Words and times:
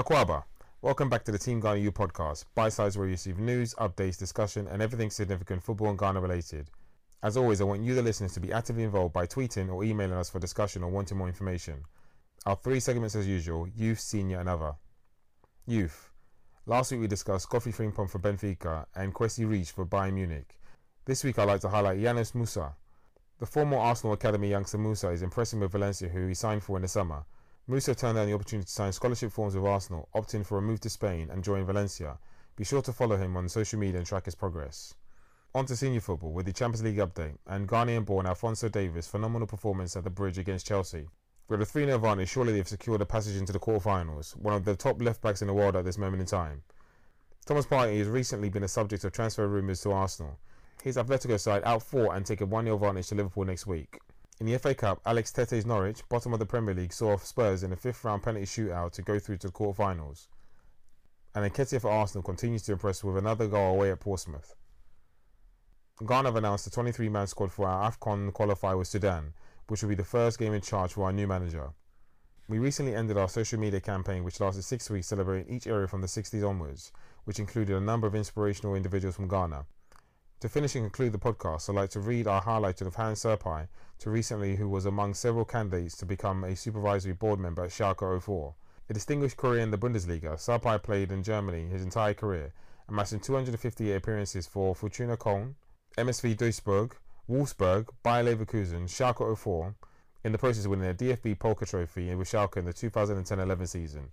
Akwaaba, 0.00 0.44
welcome 0.80 1.10
back 1.10 1.24
to 1.24 1.30
the 1.30 1.38
Team 1.38 1.60
Ghana 1.60 1.76
U 1.80 1.92
podcast, 1.92 2.46
bite 2.54 2.72
size 2.72 2.96
where 2.96 3.06
you 3.06 3.12
receive 3.12 3.38
news, 3.38 3.74
updates, 3.74 4.16
discussion, 4.16 4.66
and 4.66 4.80
everything 4.80 5.10
significant 5.10 5.62
football 5.62 5.90
and 5.90 5.98
Ghana 5.98 6.22
related. 6.22 6.70
As 7.22 7.36
always, 7.36 7.60
I 7.60 7.64
want 7.64 7.84
you, 7.84 7.94
the 7.94 8.00
listeners, 8.00 8.32
to 8.32 8.40
be 8.40 8.50
actively 8.50 8.84
involved 8.84 9.12
by 9.12 9.26
tweeting 9.26 9.70
or 9.70 9.84
emailing 9.84 10.16
us 10.16 10.30
for 10.30 10.38
discussion 10.38 10.82
or 10.82 10.90
wanting 10.90 11.18
more 11.18 11.28
information. 11.28 11.84
Our 12.46 12.56
three 12.56 12.80
segments 12.80 13.14
as 13.14 13.26
usual 13.26 13.68
youth, 13.76 14.00
senior, 14.00 14.40
and 14.40 14.48
other. 14.48 14.72
Youth. 15.66 16.08
Last 16.64 16.92
week 16.92 17.02
we 17.02 17.06
discussed 17.06 17.50
Kofi 17.50 17.74
Frimpong 17.76 18.08
for 18.08 18.20
Benfica 18.20 18.86
and 18.94 19.14
Kwesi 19.14 19.46
Reach 19.46 19.72
for 19.72 19.84
Bayern 19.84 20.14
Munich. 20.14 20.58
This 21.04 21.24
week 21.24 21.38
I'd 21.38 21.44
like 21.44 21.60
to 21.60 21.68
highlight 21.68 21.98
Yunus 21.98 22.32
Musah. 22.32 22.72
The 23.38 23.44
former 23.44 23.76
Arsenal 23.76 24.14
Academy 24.14 24.48
youngster 24.48 24.78
Musah 24.78 25.12
is 25.12 25.20
impressing 25.20 25.60
with 25.60 25.72
Valencia, 25.72 26.08
who 26.08 26.26
he 26.26 26.32
signed 26.32 26.62
for 26.62 26.76
in 26.76 26.82
the 26.82 26.88
summer. 26.88 27.26
Musah 27.70 27.96
turned 27.96 28.16
down 28.16 28.26
the 28.26 28.34
opportunity 28.34 28.66
to 28.66 28.72
sign 28.72 28.92
scholarship 28.92 29.30
forms 29.30 29.54
with 29.54 29.64
Arsenal, 29.64 30.08
opting 30.12 30.44
for 30.44 30.58
a 30.58 30.62
move 30.62 30.80
to 30.80 30.90
Spain 30.90 31.30
and 31.30 31.44
join 31.44 31.64
Valencia. 31.64 32.18
Be 32.56 32.64
sure 32.64 32.82
to 32.82 32.92
follow 32.92 33.16
him 33.16 33.36
on 33.36 33.48
social 33.48 33.78
media 33.78 33.98
and 33.98 34.06
track 34.06 34.24
his 34.24 34.34
progress. 34.34 34.96
On 35.54 35.66
to 35.66 35.76
senior 35.76 36.00
football 36.00 36.32
with 36.32 36.46
the 36.46 36.52
Champions 36.52 36.82
League 36.82 36.96
update 36.96 37.38
and 37.46 37.68
Ghanaian 37.68 38.04
born 38.04 38.26
Alphonso 38.26 38.68
Davies' 38.68 39.06
phenomenal 39.06 39.46
performance 39.46 39.94
at 39.94 40.02
the 40.02 40.10
bridge 40.10 40.36
against 40.36 40.66
Chelsea. 40.66 41.06
With 41.46 41.62
a 41.62 41.64
3 41.64 41.84
0 41.84 41.94
advantage, 41.94 42.30
surely 42.30 42.54
they've 42.54 42.66
secured 42.66 43.02
a 43.02 43.06
passage 43.06 43.36
into 43.36 43.52
the 43.52 43.60
quarterfinals, 43.60 44.34
one 44.34 44.54
of 44.54 44.64
the 44.64 44.74
top 44.74 45.00
left 45.00 45.22
backs 45.22 45.40
in 45.40 45.46
the 45.46 45.54
world 45.54 45.76
at 45.76 45.84
this 45.84 45.96
moment 45.96 46.22
in 46.22 46.26
time. 46.26 46.64
Thomas 47.46 47.66
Partey 47.66 47.98
has 47.98 48.08
recently 48.08 48.48
been 48.48 48.64
a 48.64 48.68
subject 48.68 49.04
of 49.04 49.12
transfer 49.12 49.46
rumours 49.46 49.80
to 49.82 49.92
Arsenal. 49.92 50.40
His 50.82 50.96
Atletico 50.96 51.38
side 51.38 51.62
out 51.64 51.84
fought 51.84 52.16
and 52.16 52.26
take 52.26 52.40
a 52.40 52.46
1 52.46 52.64
0 52.64 52.74
advantage 52.74 53.06
to 53.10 53.14
Liverpool 53.14 53.44
next 53.44 53.68
week. 53.68 53.99
In 54.40 54.46
the 54.46 54.58
FA 54.58 54.74
Cup, 54.74 55.02
Alex 55.04 55.30
Tettey's 55.30 55.66
Norwich, 55.66 56.08
bottom 56.08 56.32
of 56.32 56.38
the 56.38 56.46
Premier 56.46 56.74
League, 56.74 56.94
saw 56.94 57.12
off 57.12 57.26
Spurs 57.26 57.62
in 57.62 57.72
a 57.72 57.76
fifth 57.76 58.02
round 58.02 58.22
penalty 58.22 58.46
shootout 58.46 58.92
to 58.92 59.02
go 59.02 59.18
through 59.18 59.36
to 59.36 59.48
the 59.48 59.52
quarterfinals. 59.52 60.28
And 61.34 61.44
Nketiah 61.44 61.82
for 61.82 61.90
Arsenal 61.90 62.22
continues 62.22 62.62
to 62.62 62.72
impress 62.72 63.04
with 63.04 63.18
another 63.18 63.46
goal 63.46 63.74
away 63.74 63.90
at 63.92 64.00
Portsmouth. 64.00 64.54
Ghana 66.06 66.28
have 66.28 66.36
announced 66.36 66.66
a 66.66 66.70
23 66.70 67.10
man 67.10 67.26
squad 67.26 67.52
for 67.52 67.68
our 67.68 67.90
AFCON 67.90 68.32
qualifier 68.32 68.78
with 68.78 68.88
Sudan, 68.88 69.34
which 69.68 69.82
will 69.82 69.90
be 69.90 69.94
the 69.94 70.04
first 70.04 70.38
game 70.38 70.54
in 70.54 70.62
charge 70.62 70.94
for 70.94 71.04
our 71.04 71.12
new 71.12 71.26
manager. 71.26 71.74
We 72.48 72.58
recently 72.58 72.94
ended 72.94 73.18
our 73.18 73.28
social 73.28 73.60
media 73.60 73.80
campaign, 73.82 74.24
which 74.24 74.40
lasted 74.40 74.62
six 74.62 74.88
weeks, 74.88 75.08
celebrating 75.08 75.54
each 75.54 75.66
area 75.66 75.86
from 75.86 76.00
the 76.00 76.06
60s 76.06 76.48
onwards, 76.48 76.92
which 77.24 77.38
included 77.38 77.76
a 77.76 77.80
number 77.80 78.06
of 78.06 78.14
inspirational 78.14 78.74
individuals 78.74 79.16
from 79.16 79.28
Ghana. 79.28 79.66
To 80.40 80.48
finish 80.48 80.74
and 80.74 80.84
conclude 80.84 81.12
the 81.12 81.18
podcast, 81.18 81.68
I'd 81.68 81.76
like 81.76 81.90
to 81.90 82.00
read 82.00 82.26
our 82.26 82.40
highlight 82.40 82.80
of 82.80 82.94
Hans 82.94 83.22
Sarpei, 83.24 83.68
to 83.98 84.08
recently 84.08 84.56
who 84.56 84.70
was 84.70 84.86
among 84.86 85.12
several 85.12 85.44
candidates 85.44 85.98
to 85.98 86.06
become 86.06 86.44
a 86.44 86.56
supervisory 86.56 87.12
board 87.12 87.38
member 87.38 87.62
at 87.62 87.68
Schalke 87.68 88.22
04. 88.22 88.54
A 88.88 88.94
distinguished 88.94 89.36
career 89.36 89.60
in 89.60 89.70
the 89.70 89.76
Bundesliga, 89.76 90.38
Sarpei 90.38 90.82
played 90.82 91.12
in 91.12 91.22
Germany 91.22 91.68
his 91.68 91.82
entire 91.82 92.14
career, 92.14 92.54
amassing 92.88 93.20
258 93.20 93.94
appearances 93.94 94.46
for 94.46 94.74
Fortuna 94.74 95.18
Köln, 95.18 95.56
MSV 95.98 96.38
Duisburg, 96.38 96.92
Wolfsburg, 97.28 97.88
Bayer 98.02 98.24
Leverkusen, 98.24 98.84
Schalke 98.88 99.36
04, 99.36 99.74
in 100.24 100.32
the 100.32 100.38
process 100.38 100.64
of 100.64 100.70
winning 100.70 100.88
a 100.88 100.94
DFB 100.94 101.36
Pokal 101.36 101.68
Trophy 101.68 102.14
with 102.14 102.30
Schalke 102.30 102.56
in 102.56 102.64
the 102.64 102.72
2010-11 102.72 103.68
season. 103.68 104.08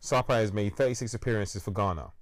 Sarpei 0.00 0.36
has 0.36 0.52
made 0.52 0.76
36 0.76 1.14
appearances 1.14 1.64
for 1.64 1.72
Ghana 1.72 2.12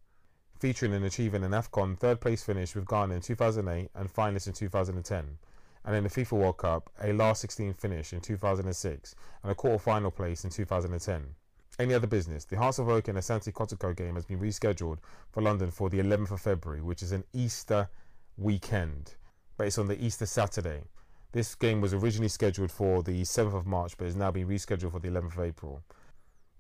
featuring 0.59 0.93
and 0.93 1.05
achieving 1.05 1.45
an 1.45 1.53
AFCON 1.53 1.99
third 1.99 2.21
place 2.21 2.43
finish 2.43 2.75
with 2.75 2.89
Ghana 2.89 3.15
in 3.15 3.21
2008 3.21 3.91
and 3.95 4.13
finalist 4.13 4.49
in 4.49 4.53
2010, 4.53 5.39
and 5.85 5.97
in 5.97 6.03
the 6.05 6.11
FIFA 6.11 6.33
World 6.33 6.59
Cup, 6.59 6.91
a 7.03 7.13
last 7.13 7.41
16 7.43 7.75
finish 7.75 8.13
in 8.13 8.21
2006 8.21 9.15
and 9.43 9.53
a 9.53 9.55
quarter 9.55 9.79
final 9.79 10.11
place 10.11 10.45
in 10.45 10.51
2010. 10.51 11.35
Any 11.79 11.95
other 11.95 12.09
business? 12.09 12.45
The 12.45 12.59
Hearts 12.59 12.81
of 12.81 12.89
Oak 12.89 13.07
and 13.07 13.17
Asante 13.17 13.53
Kotoko 13.53 13.97
game 13.97 14.17
has 14.17 14.25
been 14.25 14.41
rescheduled 14.41 14.99
for 15.31 15.43
London 15.43 15.71
for 15.71 15.89
the 15.89 16.01
11th 16.01 16.33
of 16.33 16.41
February, 16.41 16.83
which 16.83 17.03
is 17.03 17.13
an 17.13 17.23
Easter 17.33 17.89
weekend, 18.37 19.15
but 19.57 19.69
it's 19.69 19.79
on 19.79 19.87
the 19.87 20.05
Easter 20.05 20.27
Saturday. 20.27 20.83
This 21.31 21.55
game 21.55 21.81
was 21.81 21.95
originally 21.95 22.29
scheduled 22.29 22.73
for 22.73 23.05
the 23.05 23.23
7th 23.23 23.55
of 23.55 23.67
March, 23.67 23.97
but 23.97 24.09
is 24.09 24.17
now 24.17 24.33
being 24.33 24.49
rescheduled 24.49 24.91
for 24.91 24.99
the 24.99 25.09
11th 25.09 25.37
of 25.37 25.41
April. 25.41 25.83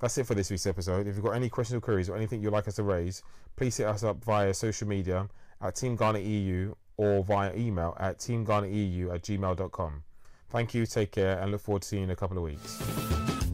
That's 0.00 0.16
it 0.16 0.26
for 0.26 0.34
this 0.34 0.50
week's 0.50 0.66
episode. 0.66 1.06
If 1.06 1.16
you've 1.16 1.24
got 1.24 1.32
any 1.32 1.48
questions 1.48 1.76
or 1.76 1.80
queries 1.80 2.08
or 2.08 2.16
anything 2.16 2.42
you'd 2.42 2.52
like 2.52 2.68
us 2.68 2.76
to 2.76 2.84
raise, 2.84 3.22
please 3.56 3.76
hit 3.76 3.86
us 3.86 4.04
up 4.04 4.22
via 4.24 4.54
social 4.54 4.86
media 4.86 5.28
at 5.60 5.74
Team 5.74 5.96
Ghana 5.96 6.20
EU 6.20 6.74
or 6.96 7.24
via 7.24 7.54
email 7.56 7.96
at 7.98 8.18
teamghanaeu 8.18 9.14
at 9.14 9.22
gmail.com. 9.22 10.02
Thank 10.50 10.74
you, 10.74 10.86
take 10.86 11.12
care, 11.12 11.38
and 11.38 11.50
look 11.50 11.60
forward 11.60 11.82
to 11.82 11.88
seeing 11.88 12.02
you 12.02 12.04
in 12.04 12.10
a 12.10 12.16
couple 12.16 12.36
of 12.36 12.44
weeks. 12.44 13.47